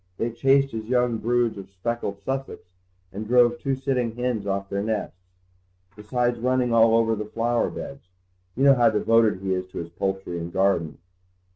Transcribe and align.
"They 0.17 0.31
chased 0.31 0.71
his 0.71 0.85
young 0.85 1.19
broods 1.19 1.59
of 1.59 1.69
speckled 1.69 2.23
Sussex 2.23 2.65
and 3.13 3.27
drove 3.27 3.59
two 3.59 3.75
sitting 3.75 4.15
hens 4.15 4.47
off 4.47 4.67
their 4.67 4.81
nests, 4.81 5.21
besides 5.95 6.39
running 6.39 6.73
all 6.73 6.95
over 6.97 7.15
the 7.15 7.23
flower 7.25 7.69
beds. 7.69 8.07
You 8.55 8.63
know 8.63 8.73
how 8.73 8.89
devoted 8.89 9.41
he 9.41 9.53
is 9.53 9.67
to 9.67 9.77
his 9.77 9.89
poultry 9.89 10.39
and 10.39 10.51
garden." 10.51 10.97